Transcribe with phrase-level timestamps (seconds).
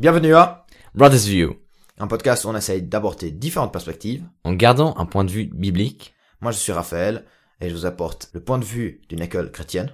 [0.00, 0.66] Bienvenue à
[0.96, 1.54] Brothers View,
[1.98, 4.24] un podcast où on essaye d'aborder différentes perspectives.
[4.42, 6.14] en gardant un point de vue biblique.
[6.40, 7.24] Moi, je suis Raphaël
[7.60, 9.92] et je vous apporte le point de vue d'une école chrétienne.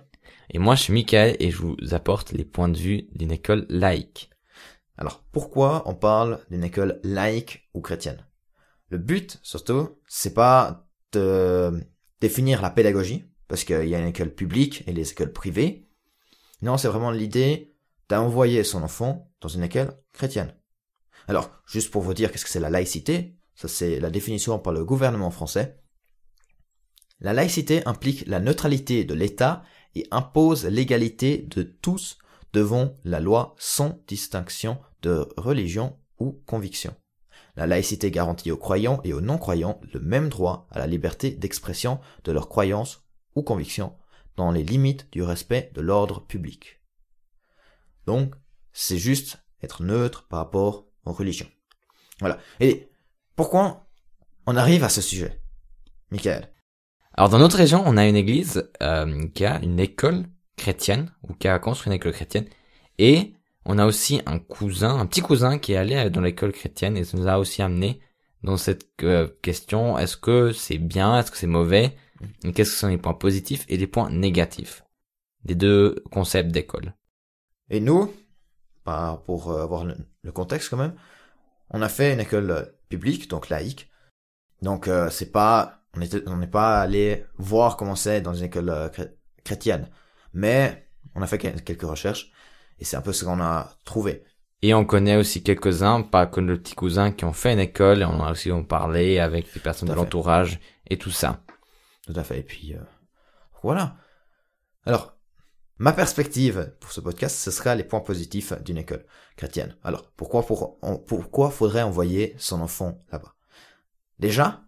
[0.48, 3.66] Et moi, je suis Michael et je vous apporte les points de vue d'une école
[3.68, 4.30] laïque.
[4.96, 8.26] Alors, pourquoi on parle d'une école laïque ou chrétienne?
[8.88, 11.78] Le but, surtout, c'est pas de
[12.22, 15.88] définir la pédagogie, parce qu'il y a une école publique et les écoles privées.
[16.62, 17.69] Non, c'est vraiment l'idée
[18.10, 20.54] d'envoyer son enfant dans une école chrétienne.
[21.28, 24.72] Alors, juste pour vous dire qu'est-ce que c'est la laïcité, ça c'est la définition par
[24.72, 25.78] le gouvernement français.
[27.20, 29.62] La laïcité implique la neutralité de l'État
[29.94, 32.18] et impose l'égalité de tous
[32.52, 36.94] devant la loi sans distinction de religion ou conviction.
[37.54, 42.00] La laïcité garantit aux croyants et aux non-croyants le même droit à la liberté d'expression
[42.24, 43.04] de leurs croyances
[43.36, 43.94] ou convictions
[44.36, 46.79] dans les limites du respect de l'ordre public.
[48.10, 48.34] Donc,
[48.72, 51.46] c'est juste être neutre par rapport aux religions.
[52.18, 52.38] Voilà.
[52.58, 52.88] Et
[53.36, 53.86] pourquoi
[54.48, 55.40] on arrive à ce sujet
[56.10, 56.52] Michael?
[57.14, 60.24] Alors, dans notre région, on a une église euh, qui a une école
[60.56, 62.48] chrétienne, ou qui a construit une école chrétienne,
[62.98, 63.32] et
[63.64, 67.04] on a aussi un cousin, un petit cousin qui est allé dans l'école chrétienne et
[67.04, 68.00] ça nous a aussi amené
[68.42, 71.94] dans cette euh, question, est-ce que c'est bien, est-ce que c'est mauvais,
[72.42, 74.82] et qu'est-ce que sont les points positifs et les points négatifs?
[75.44, 76.92] Des deux concepts d'école.
[77.70, 78.12] Et nous,
[78.84, 80.94] bah, pour euh, avoir le, contexte quand même,
[81.70, 83.90] on a fait une école euh, publique, donc laïque.
[84.62, 88.44] Donc euh, c'est pas, on était, on n'est pas allé voir comment c'est dans une
[88.44, 89.88] école euh, chré- chrétienne,
[90.34, 92.30] mais on a fait quel- quelques recherches
[92.78, 94.24] et c'est un peu ce qu'on a trouvé.
[94.62, 98.02] Et on connaît aussi quelques-uns, pas que le petit cousin, qui ont fait une école,
[98.02, 101.40] et on a aussi parlé avec des personnes de l'entourage et tout ça.
[102.06, 102.40] Tout à fait.
[102.40, 102.80] Et puis euh,
[103.62, 103.96] voilà.
[104.84, 105.16] Alors,
[105.80, 109.78] ma perspective pour ce podcast, ce sera les points positifs d'une école chrétienne.
[109.82, 113.34] Alors, pourquoi pour, pourquoi faudrait envoyer son enfant là-bas?
[114.18, 114.62] Déjà,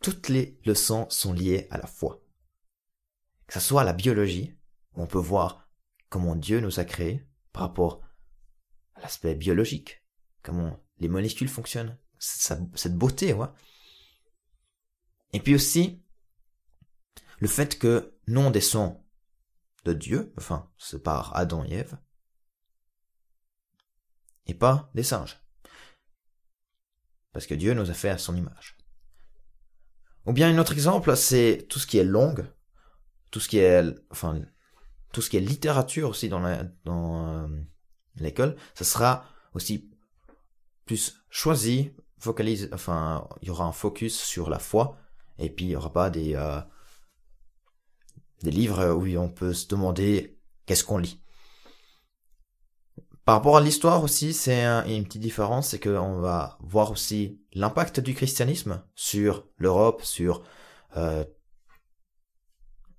[0.00, 2.24] toutes les leçons sont liées à la foi.
[3.46, 4.56] Que ce soit la biologie,
[4.94, 5.68] où on peut voir
[6.08, 8.00] comment Dieu nous a créés par rapport
[8.94, 10.02] à l'aspect biologique,
[10.42, 13.48] comment les molécules fonctionnent, cette, cette beauté, ouais.
[15.34, 16.02] Et puis aussi,
[17.40, 19.04] le fait que nous on descend
[19.84, 21.98] de Dieu, enfin, c'est par Adam et Ève,
[24.46, 25.40] et pas des singes.
[27.32, 28.76] Parce que Dieu nous a fait à son image.
[30.26, 32.46] Ou bien un autre exemple, c'est tout ce qui est langue,
[33.30, 34.40] tout ce qui est, enfin,
[35.12, 36.40] tout ce qui est littérature aussi dans
[36.84, 37.48] dans euh,
[38.16, 39.24] l'école, ça sera
[39.54, 39.90] aussi
[40.84, 44.98] plus choisi, focalise, enfin, il y aura un focus sur la foi,
[45.38, 46.60] et puis il y aura pas des, euh,
[48.42, 51.20] des livres où on peut se demander qu'est-ce qu'on lit.
[53.24, 57.40] Par rapport à l'histoire aussi, c'est un- une petite différence, c'est qu'on va voir aussi
[57.52, 60.42] l'impact du christianisme sur l'Europe, sur
[60.96, 61.24] euh,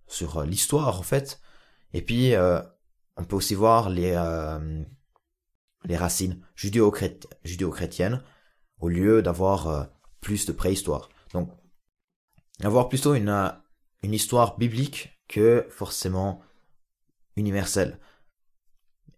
[0.08, 1.42] sur l'histoire en fait.
[1.94, 2.62] Et puis euh,
[3.18, 4.84] on peut aussi voir les euh,
[5.86, 8.24] les racines judéo-chrét- judéo-chrétiennes
[8.80, 9.84] au lieu d'avoir euh,
[10.22, 11.10] plus de préhistoire.
[11.34, 11.50] Donc
[12.64, 13.50] avoir plutôt une euh,
[14.04, 16.42] une histoire biblique que forcément
[17.36, 18.00] universelle.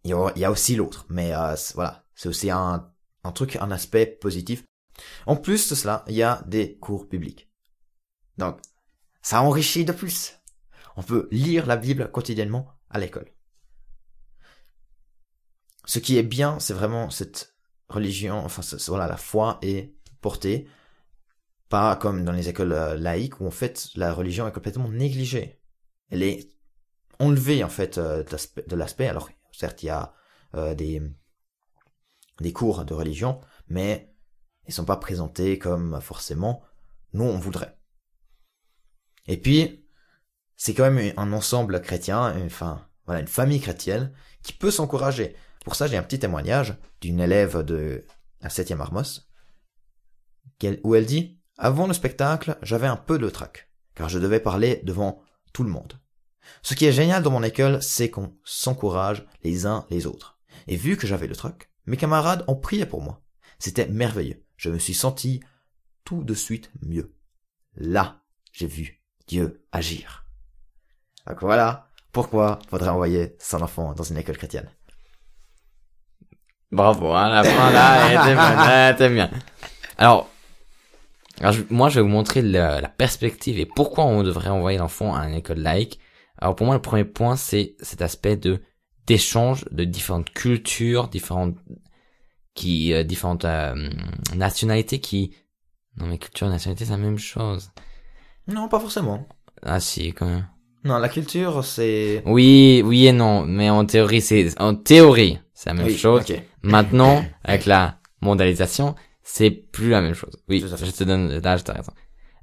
[0.04, 2.92] Il y a, aussi l'autre, mais euh, voilà, c'est aussi un,
[3.24, 4.66] un truc, un aspect positif.
[5.26, 7.50] En plus de cela, il y a des cours bibliques.
[8.38, 8.60] Donc,
[9.22, 10.40] ça enrichit de plus.
[10.98, 13.32] On peut lire la Bible quotidiennement à l'école.
[15.86, 17.56] Ce qui est bien, c'est vraiment cette
[17.90, 20.68] religion, enfin, voilà, la foi est portée,
[21.74, 25.60] pas comme dans les écoles euh, laïques où en fait la religion est complètement négligée.
[26.12, 26.52] Elle est
[27.18, 29.08] enlevée en fait euh, de l'aspect-.
[29.08, 30.14] Alors certes il y a
[30.54, 31.02] euh, des
[32.42, 34.14] des cours de religion, mais
[34.68, 36.62] ils sont pas présentés comme forcément
[37.14, 37.76] nous on voudrait.
[39.26, 39.90] Et puis
[40.56, 45.36] c'est quand même un ensemble chrétien, enfin voilà une famille chrétienne qui peut s'encourager.
[45.66, 48.06] Pour ça j'ai un petit témoignage d'une élève de
[48.42, 49.28] la 7e Armos
[50.84, 54.82] où elle dit avant le spectacle, j'avais un peu de trac, car je devais parler
[54.84, 55.22] devant
[55.54, 56.00] tout le monde.
[56.62, 60.38] Ce qui est génial dans mon école, c'est qu'on s'encourage les uns les autres.
[60.68, 63.22] Et vu que j'avais le trac, mes camarades ont prié pour moi.
[63.60, 64.44] C'était merveilleux.
[64.58, 65.42] Je me suis senti
[66.04, 67.14] tout de suite mieux.
[67.76, 68.22] Là,
[68.52, 70.26] j'ai vu Dieu agir.
[71.28, 74.70] Donc voilà pourquoi faudrait envoyer son enfant dans une école chrétienne.
[76.72, 79.30] Bravo, hein, la fin là, elle était bien.
[79.98, 80.30] Alors,
[81.40, 84.78] alors, je- moi, je vais vous montrer la, la perspective et pourquoi on devrait envoyer
[84.78, 86.00] l'enfant à une école laïque.
[86.38, 88.62] Alors, pour moi, le premier point, c'est cet aspect de
[89.06, 91.56] d'échange de différentes cultures, différentes
[92.54, 93.90] qui euh, différentes euh,
[94.36, 95.36] nationalités qui
[95.98, 97.72] non mais culture et nationalité c'est la même chose.
[98.48, 99.28] Non, pas forcément.
[99.62, 100.48] Ah si quand même.
[100.86, 102.22] Non, la culture, c'est...
[102.26, 106.22] Oui, oui et non, mais en théorie c'est en théorie c'est la même Oui, chose.
[106.22, 106.42] ok.
[106.62, 110.38] Maintenant avec la mondialisation c'est plus la même chose.
[110.50, 111.94] Oui, je te donne là je t'ai raison.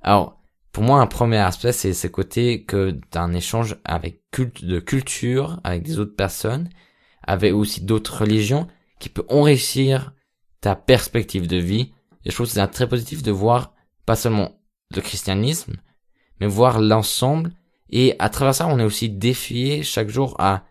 [0.02, 0.40] Alors
[0.72, 4.80] pour moi un premier aspect c'est ce côté que t'as un échange avec culte de
[4.80, 6.68] culture avec des autres personnes,
[7.22, 8.66] avec aussi d'autres religions
[8.98, 10.12] qui peut enrichir
[10.60, 11.92] ta perspective de vie.
[12.24, 13.74] Et je trouve que c'est un très positif de voir
[14.06, 14.60] pas seulement
[14.94, 15.76] le christianisme,
[16.40, 17.52] mais voir l'ensemble.
[17.88, 20.64] Et à travers ça, on est aussi défié chaque jour à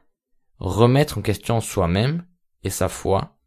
[0.57, 2.25] remettre en question soi-même
[2.63, 3.37] et sa foi.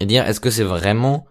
[0.00, 1.26] Et dire, est-ce que c'est vraiment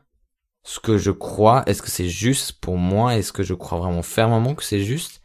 [0.64, 1.64] ce que je crois?
[1.68, 3.16] Est-ce que c'est juste pour moi?
[3.16, 5.22] Est-ce que je crois vraiment fermement que c'est juste?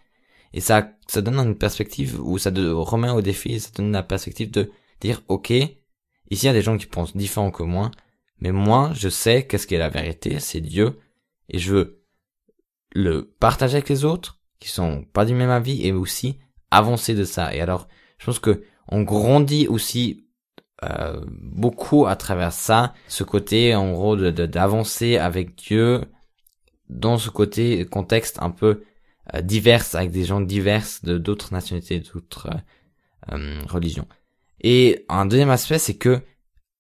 [0.53, 4.03] Et ça, ça donne une perspective où ça te remet au défi, ça donne la
[4.03, 4.71] perspective de
[5.01, 5.77] dire, ok, ici
[6.31, 7.91] il y a des gens qui pensent différent que moi,
[8.41, 10.99] mais moi, je sais qu'est-ce qui est la vérité, c'est Dieu,
[11.49, 12.03] et je veux
[12.93, 16.39] le partager avec les autres, qui sont pas du même avis, et aussi
[16.71, 17.55] avancer de ça.
[17.55, 17.89] Et alors,
[18.19, 20.28] je pense que on grandit aussi
[20.85, 26.03] euh, beaucoup à travers ça, ce côté en gros de d'avancer avec Dieu
[26.89, 28.83] dans ce côté contexte un peu
[29.35, 34.07] euh, divers avec des gens divers de d'autres nationalités, d'autres euh, euh, religions.
[34.61, 36.23] Et un deuxième aspect, c'est que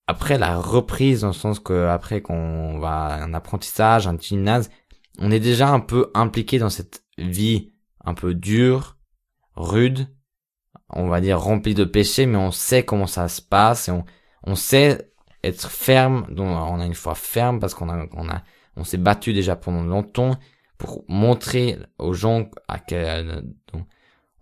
[0.06, 4.70] après la reprise, dans le sens que après qu'on va à un apprentissage, un gymnase,
[5.18, 7.72] on est déjà un peu impliqué dans cette vie
[8.04, 8.96] un peu dure,
[9.54, 10.08] rude,
[10.90, 14.04] on va dire remplie de péchés, mais on sait comment ça se passe et on,
[14.44, 15.10] on sait
[15.44, 18.42] être ferme, donc on a une foi ferme parce qu'on a, on a,
[18.76, 20.38] on s'est battu déjà pendant longtemps
[20.78, 23.44] pour montrer aux gens à quelle,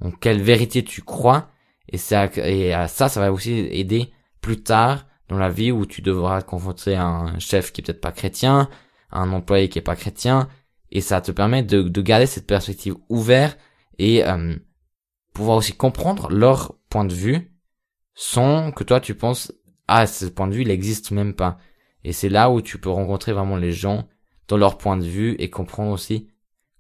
[0.01, 1.49] en quelle vérité tu crois
[1.89, 6.03] et ça, et ça, ça va aussi aider plus tard dans la vie où tu
[6.03, 8.69] devras te confronter à un chef qui est peut-être pas chrétien,
[9.11, 10.49] à un employé qui est pas chrétien,
[10.91, 13.59] et ça te permet de, de garder cette perspective ouverte
[13.99, 14.57] et euh,
[15.37, 17.53] pouvoir aussi comprendre leur point de vue
[18.15, 19.53] sans que toi tu penses
[19.87, 21.59] ah ce point de vue il existe même pas.
[22.05, 24.09] Et c'est là où tu peux rencontrer vraiment les gens
[24.49, 26.29] dans leur point de vue et comprendre aussi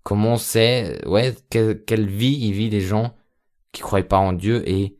[0.05, 3.14] comment c'est ouais quelle, quelle vie ils vivent les gens
[3.73, 4.67] qui croient pas en Dieu.
[4.67, 4.97] Et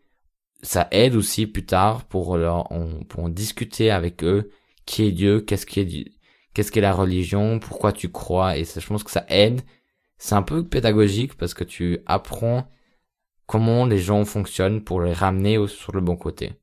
[0.62, 2.69] ça aide aussi plus tard pour leur
[3.08, 4.50] pour en discuter avec eux.
[4.85, 5.41] Qui est Dieu?
[5.41, 6.12] Qu'est-ce qui est
[6.53, 7.58] qu'est-ce qu'est la religion?
[7.58, 8.58] Pourquoi tu crois?
[8.58, 9.62] Et ça, je pense que ça aide.
[10.19, 12.69] C'est un peu pédagogique parce que tu apprends
[13.46, 16.60] comment les gens fonctionnent pour les ramener sur le bon côté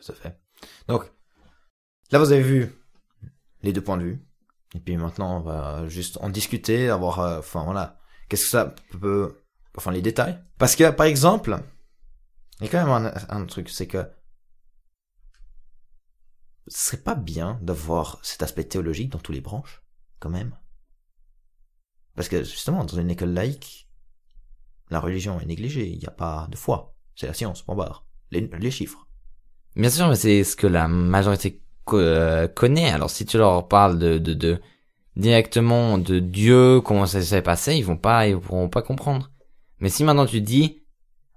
[0.00, 0.40] Tout à fait.
[0.88, 1.10] Donc,
[2.10, 2.72] là, vous avez vu
[3.62, 4.26] les deux points de vue.
[4.74, 8.74] Et puis maintenant, on va juste en discuter, avoir, euh, enfin voilà, qu'est-ce que ça
[9.00, 9.44] peut,
[9.76, 10.42] enfin les détails?
[10.58, 11.58] Parce que, par exemple,
[12.60, 14.04] il y a quand même un, un truc, c'est que
[16.66, 19.82] ce serait pas bien d'avoir cet aspect théologique dans tous les branches,
[20.18, 20.56] quand même.
[22.14, 23.88] Parce que justement, dans une école laïque,
[24.90, 26.94] la religion est négligée, il n'y a pas de foi.
[27.14, 28.06] C'est la science, point barre.
[28.30, 29.06] Les, chiffres.
[29.76, 32.90] Bien sûr, mais c'est ce que la majorité euh, connaît.
[32.90, 34.60] Alors si tu leur parles de, de, de
[35.16, 39.30] directement de Dieu, comment ça s'est passé, ils vont pas, ils pourront pas comprendre.
[39.78, 40.82] Mais si maintenant tu dis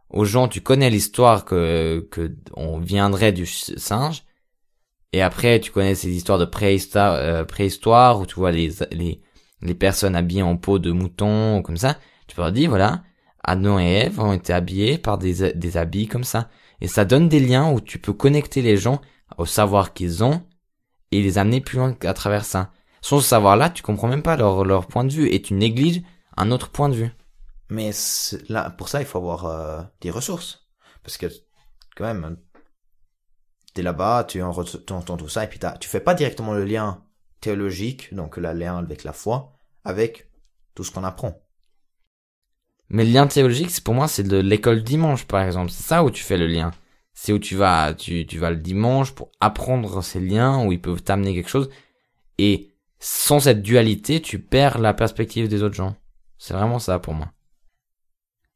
[0.09, 4.23] aux gens, tu connais l'histoire que que on viendrait du singe,
[5.13, 9.21] et après tu connais ces histoires de préhistoire, euh, préhistoire où tu vois les les
[9.61, 13.03] les personnes habillées en peau de mouton ou comme ça, tu peux leur dire voilà,
[13.47, 16.49] Adam et Ève ont été habillés par des des habits comme ça.
[16.81, 19.01] Et ça donne des liens où tu peux connecter les gens
[19.37, 20.43] au savoir qu'ils ont
[21.11, 22.71] et les amener plus loin à travers ça.
[23.01, 26.01] Sans ce savoir-là, tu comprends même pas leur, leur point de vue et tu négliges
[26.35, 27.11] un autre point de vue.
[27.69, 27.91] Mais
[28.49, 30.67] là, pour ça, il faut avoir euh, des ressources.
[31.03, 31.27] Parce que,
[31.95, 32.37] quand même,
[33.73, 36.65] t'es là-bas, tu en- tu entends tout ça, et puis tu fais pas directement le
[36.65, 37.03] lien
[37.41, 40.29] théologique, donc le lien avec la foi, avec
[40.75, 41.39] tout ce qu'on apprend.
[42.89, 45.71] Mais le lien théologique, c'est pour moi, c'est de l'école dimanche, par exemple.
[45.71, 46.71] C'est ça où tu fais le lien.
[47.13, 50.81] C'est où tu vas, tu, tu vas le dimanche pour apprendre ces liens, où ils
[50.81, 51.69] peuvent t'amener quelque chose.
[52.37, 55.95] Et sans cette dualité, tu perds la perspective des autres gens.
[56.37, 57.31] C'est vraiment ça pour moi.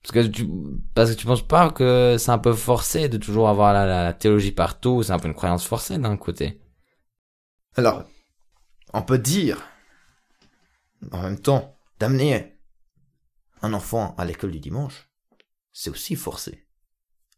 [0.01, 0.47] Parce que tu,
[0.95, 4.03] parce que tu penses pas que c'est un peu forcé de toujours avoir la, la,
[4.03, 6.59] la théologie partout, c'est un peu une croyance forcée d'un côté.
[7.75, 8.03] Alors,
[8.93, 9.61] on peut dire,
[11.11, 12.50] en même temps, d'amener
[13.62, 15.10] un enfant à l'école du dimanche,
[15.72, 16.65] c'est aussi forcer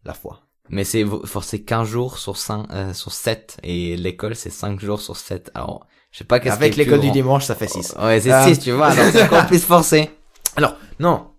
[0.04, 0.48] la foi.
[0.70, 5.02] Mais c'est forcé 15 jours sur 5, euh, sur 7, et l'école c'est 5 jours
[5.02, 5.52] sur 7.
[5.54, 7.96] Alors, je sais pas qu'est-ce Avec l'école du dimanche, ça fait 6.
[8.00, 10.10] Ouais, c'est Euh, 6, tu vois, alors c'est encore plus forcé.
[10.56, 11.34] Alors, non.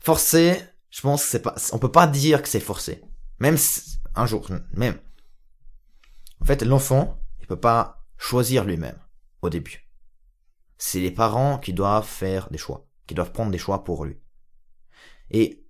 [0.00, 3.02] Forcer, je pense que c'est pas, on peut pas dire que c'est forcé.
[3.38, 4.98] Même si- un jour, même.
[6.40, 8.98] En fait, l'enfant, il peut pas choisir lui-même
[9.42, 9.88] au début.
[10.78, 14.18] C'est les parents qui doivent faire des choix, qui doivent prendre des choix pour lui.
[15.30, 15.66] Et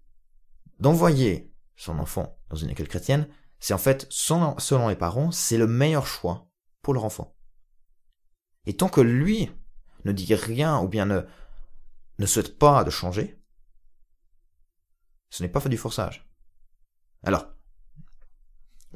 [0.78, 5.66] d'envoyer son enfant dans une école chrétienne, c'est en fait, selon les parents, c'est le
[5.66, 6.48] meilleur choix
[6.82, 7.36] pour leur enfant.
[8.66, 9.50] Et tant que lui
[10.04, 11.22] ne dit rien ou bien ne,
[12.18, 13.40] ne souhaite pas de changer,
[15.30, 16.28] ce n'est pas fait du forçage.
[17.22, 17.46] Alors,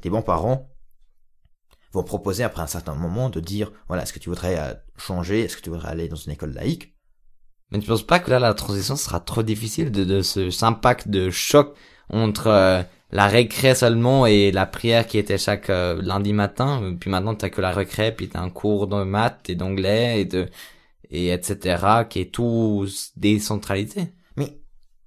[0.02, 0.70] les bons parents
[1.92, 5.42] vont proposer après un certain moment de dire, voilà, est-ce que tu voudrais euh, changer,
[5.42, 6.96] est-ce que tu voudrais aller dans une école laïque?
[7.70, 11.08] Mais tu penses pas que là, la transition sera trop difficile de, de ce impact
[11.08, 11.76] de choc
[12.08, 17.10] entre euh, la récré seulement et la prière qui était chaque euh, lundi matin, puis
[17.10, 20.48] maintenant t'as que la récré, puis t'as un cours de maths et d'anglais et de
[21.10, 22.04] et etc.
[22.08, 22.86] qui est tout
[23.16, 24.14] décentralisé.
[24.36, 24.60] Mais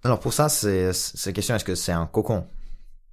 [0.03, 2.45] alors pour ça, c'est c'est question est-ce que c'est un cocon?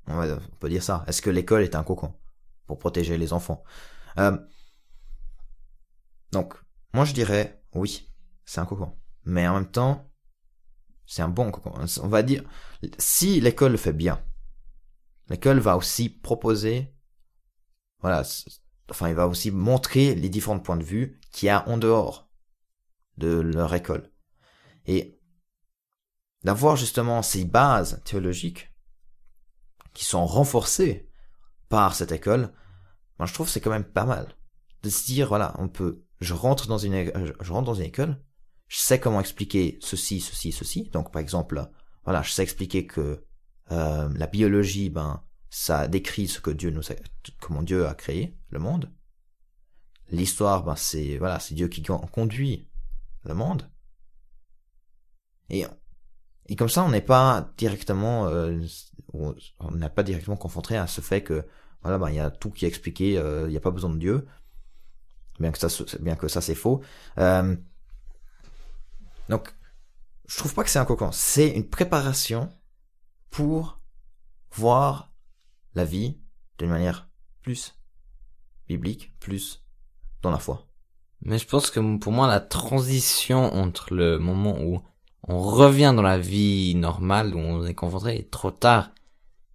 [0.09, 1.05] On, peut dire ça.
[1.07, 2.15] Est-ce que l'école est un cocon
[2.67, 3.63] pour protéger les enfants?
[4.19, 4.37] Euh,
[6.33, 6.55] Donc,
[6.93, 8.11] moi je dirais oui,
[8.45, 8.93] c'est un cocon.
[9.25, 10.11] Mais en même temps,
[11.07, 11.73] c'est un bon cocon.
[12.03, 12.43] On va dire,
[12.99, 14.23] si l'école le fait bien,
[15.29, 16.95] l'école va aussi proposer,
[18.01, 18.23] voilà,
[18.91, 22.31] enfin, il va aussi montrer les différents points de vue qu'il y a en dehors
[23.19, 24.11] de leur école.
[24.87, 25.21] Et
[26.43, 28.73] d'avoir justement ces bases théologiques
[29.93, 31.11] qui sont renforcés
[31.69, 32.53] par cette école,
[33.19, 34.35] moi je trouve c'est quand même pas mal
[34.83, 38.19] de se dire voilà on peut je rentre dans une je rentre dans une école
[38.71, 40.89] je sais comment expliquer ceci ceci ceci.
[40.93, 41.69] Donc par exemple
[42.05, 43.25] voilà je sais expliquer que
[43.73, 46.95] euh, la biologie ben ça décrit ce que Dieu nous a,
[47.41, 48.91] comment Dieu a créé le monde.
[50.11, 52.69] L'histoire ben c'est voilà c'est Dieu qui conduit
[53.25, 53.69] le monde.
[55.51, 55.67] Et
[56.47, 58.65] et comme ça on n'est pas directement euh,
[59.13, 59.35] on
[59.73, 61.45] n'a pas directement confronté à ce fait que
[61.83, 63.91] voilà, ben, il y a tout qui est expliqué, euh, il n'y a pas besoin
[63.91, 64.27] de Dieu,
[65.41, 65.69] bien que ça,
[66.01, 66.83] bien que ça c'est faux.
[67.19, 67.57] Euh,
[69.31, 69.55] donc,
[70.27, 72.51] je trouve pas que c'est un cocon, c'est une préparation
[73.31, 73.81] pour
[74.53, 75.13] voir
[75.75, 76.19] la vie
[76.59, 77.09] d'une manière
[77.43, 77.77] plus
[78.67, 79.65] biblique, plus
[80.23, 80.67] dans la foi.
[81.23, 84.83] Mais je pense que pour moi, la transition entre le moment où
[85.29, 88.91] on revient dans la vie normale, où on est confronté, est trop tard.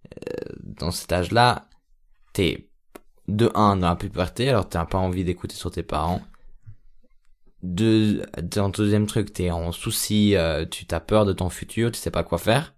[0.06, 1.68] Euh, dans cet âge-là,
[2.32, 2.70] t'es
[3.28, 6.22] de un dans la puberté, alors t'as pas envie d'écouter sur tes parents.
[7.62, 11.98] De, dans deuxième truc, t'es en souci, euh, tu t'as peur de ton futur, tu
[11.98, 12.74] sais pas quoi faire.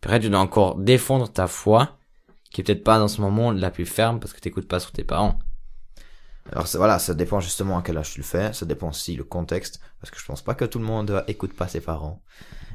[0.00, 1.98] Puis après, tu dois encore défendre ta foi,
[2.50, 4.92] qui est peut-être pas dans ce moment la plus ferme parce que t'écoutes pas sur
[4.92, 5.38] tes parents.
[6.52, 9.24] Alors voilà, ça dépend justement à quel âge tu le fais, ça dépend aussi le
[9.24, 12.22] contexte, parce que je pense pas que tout le monde écoute pas ses parents.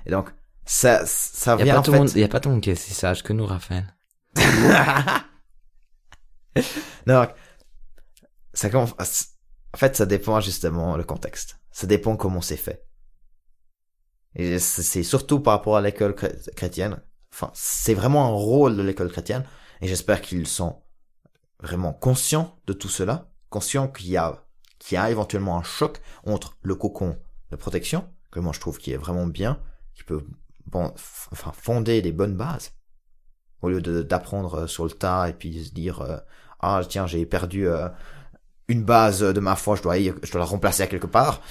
[0.05, 0.29] Et donc,
[0.65, 1.97] ça, ça vient y a pas en tout fait...
[1.97, 3.95] monde, y a pas tout le monde qui est si sage que nous, Raphaël.
[7.07, 7.27] non,
[8.53, 8.93] ça commence,
[9.73, 11.59] en fait, ça dépend justement le contexte.
[11.71, 12.87] Ça dépend comment c'est fait.
[14.35, 17.01] Et c'est surtout par rapport à l'école chrétienne.
[17.31, 19.45] Enfin, c'est vraiment un rôle de l'école chrétienne.
[19.81, 20.81] Et j'espère qu'ils sont
[21.59, 23.31] vraiment conscients de tout cela.
[23.49, 24.45] Conscients qu'il y a,
[24.79, 27.17] qu'il y a éventuellement un choc entre le cocon
[27.51, 29.59] de protection, que moi je trouve qui est vraiment bien,
[29.93, 30.25] qui peut
[30.65, 30.91] bon,
[31.31, 32.71] enfin, fonder des bonnes bases
[33.61, 36.17] au lieu d'apprendre euh, sur le tas et puis se dire euh,
[36.59, 37.87] ah tiens j'ai perdu euh,
[38.67, 41.41] une base de ma foi je dois je dois la remplacer à quelque part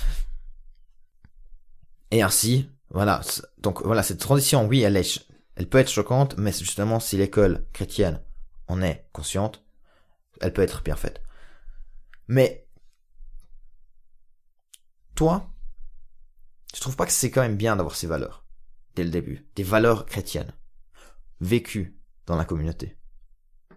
[2.11, 3.21] et ainsi voilà
[3.59, 5.27] donc voilà cette transition oui elle est
[5.57, 8.23] elle peut être choquante mais justement si l'école chrétienne
[8.69, 9.65] en est consciente
[10.41, 11.23] elle peut être bien faite
[12.29, 12.67] mais
[15.15, 15.51] toi
[16.73, 18.47] tu trouves pas que c'est quand même bien d'avoir ces valeurs
[18.95, 20.53] dès le début des valeurs chrétiennes
[21.43, 22.97] vécues dans la communauté?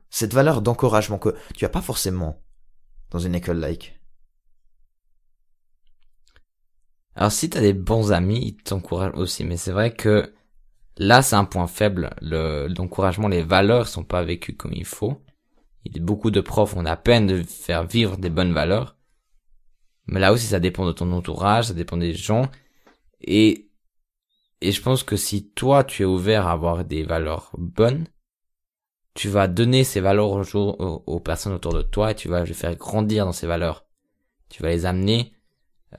[0.10, 2.42] Cette valeur d'encouragement que tu as pas forcément
[3.12, 4.00] dans une école laïque.
[7.16, 10.34] Alors si tu as des bons amis, ils t'encouragent aussi, mais c'est vrai que
[10.98, 15.22] là c'est un point faible, le l'encouragement, les valeurs sont pas vécues comme il faut.
[15.86, 18.98] Il y a beaucoup de profs ont à peine de faire vivre des bonnes valeurs.
[20.08, 22.50] Mais là aussi ça dépend de ton entourage, ça dépend des gens.
[23.22, 23.70] Et,
[24.62, 28.08] et je pense que si toi tu es ouvert à avoir des valeurs bonnes,
[29.16, 32.54] tu vas donner ces valeurs aux, aux, personnes autour de toi et tu vas les
[32.54, 33.86] faire grandir dans ces valeurs.
[34.50, 35.32] Tu vas les amener.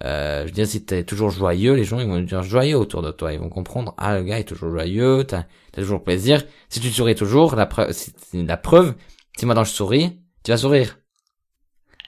[0.04, 3.00] Euh, je veux dire, si t'es toujours joyeux, les gens ils vont dire joyeux autour
[3.00, 3.32] de toi.
[3.32, 5.44] Ils vont comprendre, ah le gars est toujours joyeux, t'as
[5.74, 6.44] as toujours plaisir.
[6.68, 7.90] Si tu souris toujours, la preuve,
[8.34, 8.94] la preuve,
[9.38, 10.98] si maintenant je souris, tu vas sourire.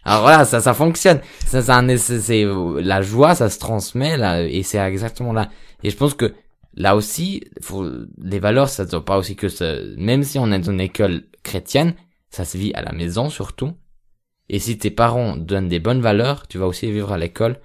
[0.04, 1.20] Alors voilà, ça, ça fonctionne.
[1.46, 2.44] Ça, ça c'est
[2.80, 5.48] la joie, ça se transmet là, et c'est exactement là.
[5.82, 6.34] Et je pense que
[6.74, 10.52] là aussi, faut, les valeurs, ça ne doit pas aussi que ça, même si on
[10.52, 11.94] est dans une école chrétienne,
[12.30, 13.72] ça se vit à la maison surtout.
[14.48, 17.60] Et si tes parents donnent des bonnes valeurs, tu vas aussi vivre à l'école,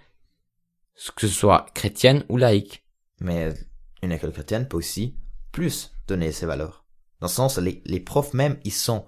[1.16, 2.84] que ce soit chrétienne ou laïque.
[3.20, 3.54] Mais
[4.02, 5.16] une école chrétienne peut aussi
[5.52, 6.86] plus donner ses valeurs.
[7.22, 9.06] Dans le sens, les, les profs même, ils sont,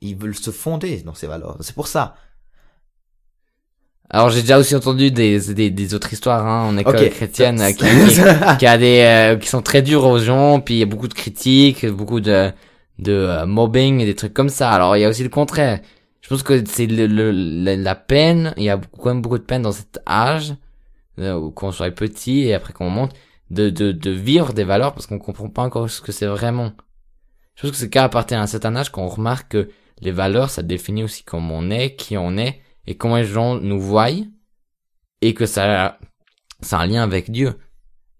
[0.00, 1.56] ils veulent se fonder dans ces valeurs.
[1.60, 2.14] C'est pour ça.
[4.10, 7.72] Alors j'ai déjà aussi entendu des, des, des autres histoires hein, en école chrétienne euh,
[7.72, 8.20] qui, qui,
[8.58, 11.08] qui a des euh, qui sont très dures aux gens, puis il y a beaucoup
[11.08, 12.52] de critiques, beaucoup de
[12.98, 14.70] de euh, mobbing et des trucs comme ça.
[14.70, 15.80] Alors il y a aussi le contraire.
[16.20, 19.38] Je pense que c'est le, le- la, la peine, il y a quand même beaucoup
[19.38, 20.54] de peine dans cet âge
[21.20, 23.12] euh, où quand on soit petit et après qu'on monte
[23.50, 26.72] de, de de vivre des valeurs parce qu'on comprend pas encore ce que c'est vraiment.
[27.56, 29.68] Je pense que c'est qu'à partir d'un certain âge qu'on remarque que
[30.00, 33.56] les valeurs ça définit aussi comment on est, qui on est et comment les gens
[33.56, 34.10] nous voient
[35.20, 35.98] et que ça
[36.60, 37.58] ça a un lien avec Dieu.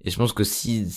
[0.03, 0.91] Et je pense que si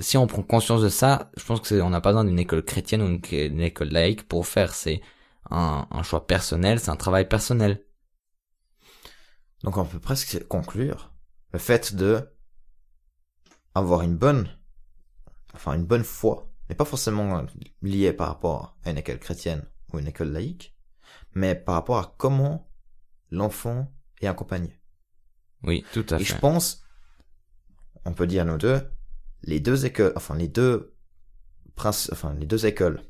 [0.00, 2.64] si on prend conscience de ça, je pense que on n'a pas besoin d'une école
[2.64, 4.74] chrétienne ou une, une école laïque pour faire.
[4.74, 5.00] C'est
[5.50, 7.84] un, un choix personnel, c'est un travail personnel.
[9.62, 11.12] Donc on peut presque conclure
[11.52, 12.28] le fait de
[13.74, 14.48] avoir une bonne,
[15.54, 17.44] enfin une bonne foi, n'est pas forcément
[17.82, 20.71] lié par rapport à une école chrétienne ou une école laïque,
[21.34, 22.68] mais par rapport à comment
[23.30, 24.80] l'enfant est accompagné.
[25.64, 26.24] Oui, tout à Et fait.
[26.24, 26.84] je pense,
[28.04, 28.80] on peut dire nous deux,
[29.42, 30.94] les deux écoles, enfin les deux
[31.76, 33.02] prince, enfin les deux écoles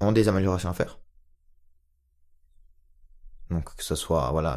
[0.00, 0.98] ont des améliorations à faire.
[3.50, 4.56] Donc que ce soit voilà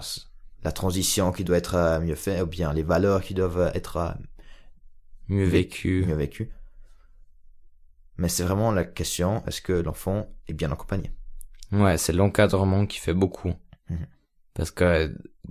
[0.63, 3.98] la transition qui doit être euh, mieux faite ou bien les valeurs qui doivent être
[3.98, 4.12] euh,
[5.27, 6.06] mieux vécues.
[8.18, 11.12] Mais c'est vraiment la question est-ce que l'enfant est bien accompagné?
[11.74, 13.53] Ouais, c'est l'encadrement qui fait beaucoup.
[13.89, 14.08] Mhm.
[14.53, 15.10] Parce que euh,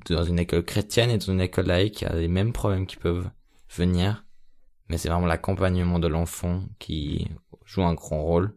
[0.08, 2.86] dans une école chrétienne et dans une école laïque, il y a les mêmes problèmes
[2.86, 3.28] qui peuvent
[3.68, 4.24] venir.
[4.88, 7.28] Mais c'est vraiment l'accompagnement de l'enfant qui
[7.64, 8.56] joue un grand rôle.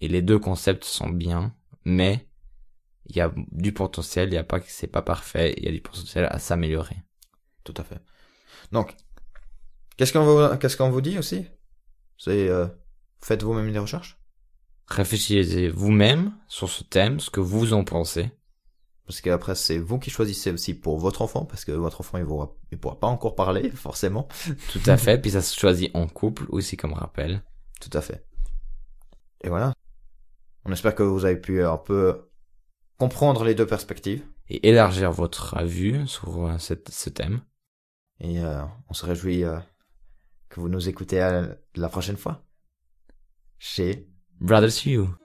[0.00, 1.54] Et les deux concepts sont bien,
[1.84, 2.28] mais
[3.06, 5.68] il y a du potentiel, il y a pas que c'est pas parfait, il y
[5.68, 6.96] a du potentiel à s'améliorer.
[7.64, 8.00] Tout à fait.
[8.70, 8.96] Donc
[9.96, 11.46] qu'est-ce qu'on vous qu'est-ce qu'on vous dit aussi?
[12.18, 12.66] C'est euh,
[13.20, 14.21] faites vous-même des recherches?
[14.86, 18.30] Réfléchissez vous-même sur ce thème, ce que vous en pensez.
[19.06, 22.24] Parce qu'après, c'est vous qui choisissez aussi pour votre enfant, parce que votre enfant, il
[22.24, 24.28] pourra, il pourra pas encore parler, forcément.
[24.70, 25.20] Tout à fait.
[25.20, 27.42] Puis ça se choisit en couple aussi comme rappel.
[27.80, 28.24] Tout à fait.
[29.42, 29.72] Et voilà.
[30.64, 32.30] On espère que vous avez pu un peu
[32.96, 34.24] comprendre les deux perspectives.
[34.48, 37.40] Et élargir votre vue sur euh, cette- ce thème.
[38.20, 39.58] Et euh, on se réjouit euh,
[40.48, 42.44] que vous nous écoutez à la prochaine fois.
[43.58, 44.08] Chez
[44.42, 45.21] Brothers Hugh.